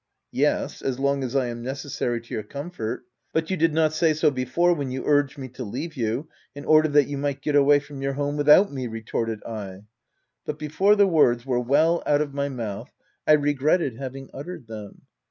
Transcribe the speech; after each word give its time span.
u 0.31 0.41
Yes, 0.41 0.81
as 0.81 0.97
long 0.97 1.23
as 1.23 1.35
I 1.35 1.45
am 1.45 1.61
necessary 1.61 2.19
to 2.21 2.33
your 2.33 2.41
com 2.41 2.71
fort; 2.71 3.05
but 3.33 3.51
you 3.51 3.55
did 3.55 3.71
not 3.71 3.93
say 3.93 4.15
so 4.15 4.31
before, 4.31 4.73
when 4.73 4.89
you 4.89 5.03
urged 5.05 5.37
me 5.37 5.47
to 5.49 5.63
leave 5.63 5.95
you, 5.95 6.27
in 6.55 6.65
order 6.65 6.87
that 6.89 7.05
you 7.07 7.19
might 7.19 7.39
get 7.43 7.55
away 7.55 7.77
from 7.79 8.01
your 8.01 8.13
home 8.13 8.35
without 8.35 8.71
me/' 8.71 8.87
retorted 8.89 9.43
I; 9.43 9.83
but 10.43 10.57
before 10.57 10.95
the 10.95 11.05
words 11.05 11.45
were 11.45 11.59
well 11.59 12.01
out 12.07 12.19
of 12.19 12.33
my 12.33 12.49
mouth, 12.49 12.89
I 13.27 13.33
regretted 13.33 13.97
having 13.97 14.31
uttered 14.33 14.65
them. 14.65 15.03